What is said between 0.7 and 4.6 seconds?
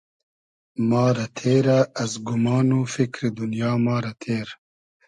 ما رۂ تېرۂ از گومان و فیکری دونیا ما رۂ تېر